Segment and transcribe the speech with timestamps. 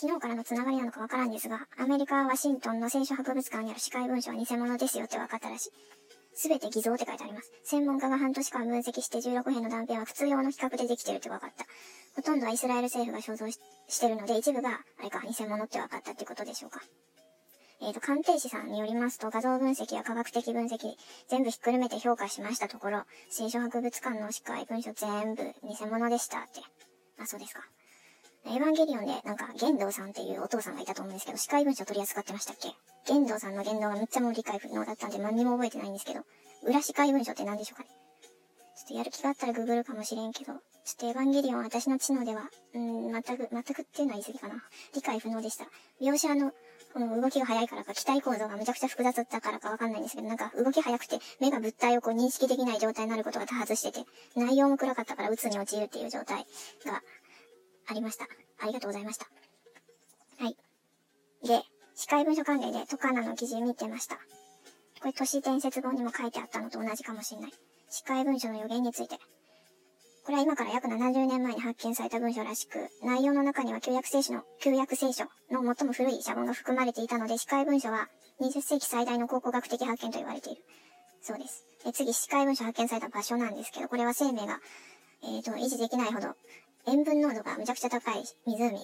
[0.00, 5.70] 昨日からのつながりなのかわからんですが、アメリカ・ワシントンの聖書博物館にある司会文書は偽物ですよって分かったらしい。
[6.32, 7.52] すべて偽造って書いてあります。
[7.64, 11.66] 専門家が半年間分析して16編の断片は普通用の比較でできてるって分かった。
[12.16, 13.60] ほとんどはイスラエル政府が所蔵し
[14.00, 16.80] てるので、一部が、あれか、偽物って分かったってことでしょうか。
[17.82, 20.78] えっ、ー、と、鑑定士さんによりますと、画像分析や科学的分析、
[21.28, 26.60] 全部ひっくるめて評価しましたところ、聖書博物館の司会文書全部偽物でしたって。
[27.18, 27.60] あ、そうですか。
[28.46, 32.68] エヴァンゲリオンで、なんか、玄道さんっていうお父さんがいたと思うんですけど、司会文書取り扱ってましたっけ？
[33.06, 36.20] 玄道さんの言動がめっちゃもう理解不能だったんで何にも覚えてないんですけど、
[36.64, 37.88] 裏司会文書って何でしょうかね？
[38.76, 40.60] ちょっとやる気があったらググるかもしれんけど、ちょっ
[40.96, 44.54] とエヴァンゲリオン私の知能では、うん、全く、全くっていうのは言い過ぎかな。
[44.94, 45.66] 理解不能でした。
[46.00, 46.52] 描写の
[46.92, 56.38] この動きが速いからか、機体構造がめちゃくちゃ複雑だったからかわかんないんですけど、なんか動き速くて、目が物体をこう認識できない状態になることが多発してて、内容も暗かったから鬱に陥るっていう状態
[56.86, 57.00] が
[57.90, 58.26] ありました。
[58.60, 59.26] ありがとうございました。
[60.38, 60.56] はい。
[61.46, 61.62] で、
[61.96, 64.16] 司会文書関連でトカナの記事見てました。
[65.00, 67.52] これ都市伝説本にも書いてあったのと同じかもしれない。
[67.88, 69.16] 司会文書の予言について。
[70.24, 78.08] これは今から約70年前に発見された文書らしく、内容の中には旧約聖書の、旧約聖書の最も古い写本が含まれていたので、司会文書は
[78.40, 80.62] 20世紀最大の考古学的発見と言われている。
[81.22, 81.64] そうです。
[81.84, 84.60] で次、司会文書発見された場所なんですけど、これは生命が、
[85.24, 86.28] えっ、ー、と、維持できないほど、
[86.86, 88.78] 塩分濃度がめちゃくちゃ高い湖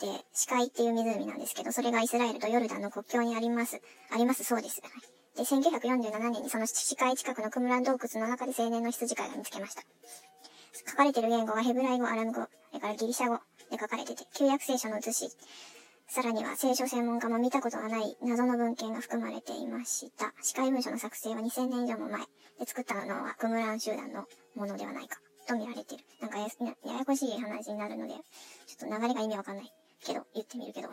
[0.00, 3.80] で、視界っていう湖なんですけど、それがイスラエルとヨルダンの国境にあります。
[4.12, 4.80] あります、そうです。
[5.36, 9.82] で、1947年にその視界近くのクムラン洞窟の中で青年の羊飼いが見つけました。
[10.88, 13.38] 書かれてる言語はヘブライ語、アラム語、それからギリシャ語
[13.70, 15.30] で書かれてて、旧約聖書の写し、
[16.06, 20.32] さらには聖書専門家も見たことがない謎の文献が含まれていました。
[20.40, 22.26] 司会文書の作成は2000年以上も前で
[22.66, 24.24] 作ったのはクムラン集団の
[24.54, 26.04] ものではないかと見られてる。
[26.20, 28.14] なんかやややこしい話になるので、
[28.66, 29.72] ちょっと流れが意味わかんない
[30.04, 30.88] けど、言ってみるけど。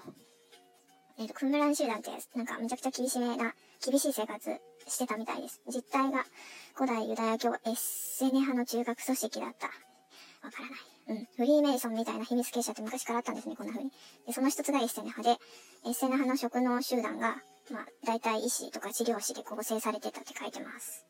[1.18, 3.54] えっ、ー、と、クムラン集団って、なんかめちゃくちゃ厳しめな、
[3.86, 4.50] 厳しい生活
[4.88, 5.62] してたみたいです。
[5.68, 6.26] 実態が
[6.74, 9.68] 古代ユダヤ教エッセネ派の中核組織だった。
[9.68, 11.20] わからない。
[11.20, 11.28] うん。
[11.36, 13.92] フリーメイソンみたいな秘密結社って昔からあったんですね、こんな風に。
[14.26, 15.38] で、その一つがエッセネ派で、
[15.86, 17.38] エッセネ派の職能集団が、
[17.72, 21.06] まあ、大体医師とか治療師で構成されてたって書いてます。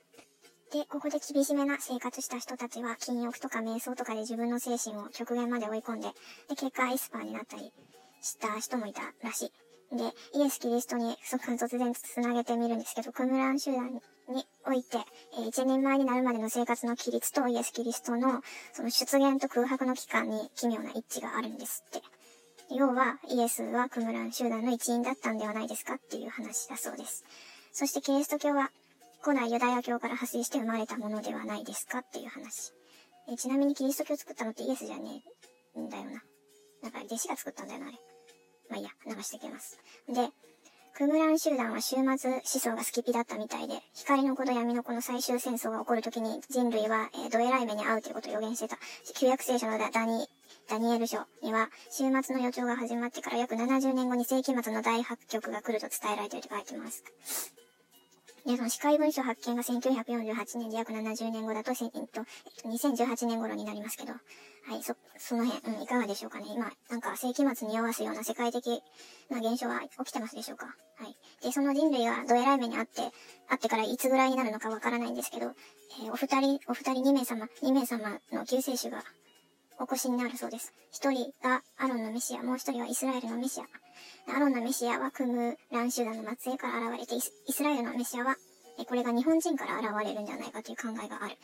[0.71, 6.09] で、ここで厳しめな生活した人たちは、禁欲とか瞑想とかで自分の精神を極限まで追い込んで、
[6.49, 7.71] で、結果エスパーになったり
[8.21, 9.95] した人もいたらしい。
[9.95, 13.93] で、イエス・キリストにその突然繋げてみるんですけど、クムラン集団
[14.29, 14.97] において、
[15.37, 18.41] えー、一人前になるまでの生活の規律とイエス・キリストの
[18.73, 22.01] その出現と空白の期間に奇妙な一致があるんですって。
[22.71, 27.23] 要は、イエスはクムラン集団の一員だったんではないですかっていう話だそうです。
[27.71, 28.71] そしてキリスト教は
[29.25, 32.73] 古代ユダヤ教から派生して生まれたものではないですかっていう話。
[33.27, 35.23] えちなみにキリスト教を作ったのってイエスじゃね
[35.75, 36.11] えんだよな。
[36.83, 37.97] なんか弟子が作ったんだよな、あれ。
[38.69, 39.79] まあいいや、流していきます。
[40.07, 40.29] で、
[40.93, 48.77] クムラン集団は終末思想がスキピだったみたいで、光の子と闇の子の最終戦争が起こるときに人類は、えー、どえらい目に遭うということを予言してた。
[49.15, 50.27] 旧約聖書のダニ、
[50.69, 57.03] ダニエル書には、終末の予兆が始まってから約70年後に世紀末の大発極が来ると伝えられていると書いてます。
[58.45, 62.21] で、その司会文書発見が1948年で約70年後だと、えっと、
[62.67, 64.19] 2018年頃になりますけど、は
[64.77, 66.45] い、そ、その辺、うん、いかがでしょうかね。
[66.49, 68.83] 今、なんか世紀末に合わすような世界的
[69.29, 70.67] な現象は起きてますでしょうか。
[70.67, 71.15] はい。
[71.43, 73.01] で、その人類がどえらい目にあって、
[73.49, 75.47] あってからいつぐらいになるのかわからないんですけど、
[76.03, 79.03] えー、お二人、お二人2名様、2名様の救世主が
[79.79, 80.73] お越しになるそうです。
[80.91, 83.65] 一人がアロンのメシア、もう一人はイスラエルのメシア。
[84.35, 88.35] アロンのメシアはクムラン集団の末裔から現れてイス、イスラエルのメシアは、
[88.87, 91.37] これが日本人から現れるんじゃないかという考えがある。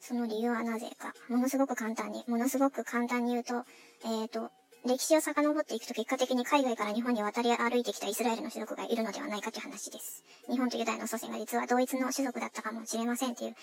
[0.00, 1.14] その理由はなぜか。
[1.28, 3.64] ものすごく簡単に、ものすごく簡単に言うと、
[4.04, 4.50] えっ、ー、と、
[4.84, 10.24] 歴史を遡っていくと結果的に海外から日本に渡り歩いてきたイスラエルの種族がいるのではないかという話です。
[10.50, 13.54] 日本とユダヤの祖先が実は同一の種族だったかもしれませんという、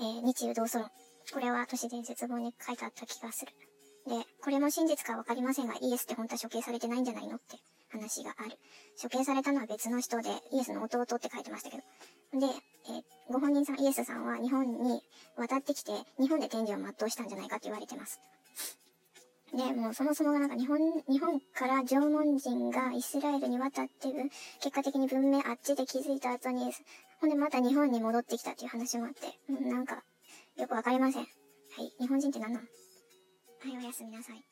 [0.00, 0.90] えー、日中同祖論。
[1.32, 3.52] これは都市伝説本に書いてあった気がする。
[4.06, 7.56] で、これも真実かわかりませんが、イエスって本当は処刑されてないんじゃないのって
[7.90, 8.58] 話がある。
[9.00, 11.82] 処刑されたのは別の人で、イエスの弟って書いてましたけど。
[12.40, 15.02] で、え、ご本人さん、イエスさんは日本に
[15.36, 18.20] 渡ってきて、日本で天寿を全うしたんじゃないかって言われてます。
[19.52, 20.78] で、もうそもそもがなんか日本、
[21.08, 24.08] 日本から縄文人がイスラエルに渡って、
[24.60, 26.72] 結果的に文明あっちで気づいた後に、
[27.20, 30.02] ほんでまた日本に戻ってきたっていう話もあって、なんか、
[30.56, 31.22] よくわかりません。
[31.22, 31.26] は
[31.82, 32.66] い、日本人って何なの？
[32.66, 34.49] はい、おやすみなさい。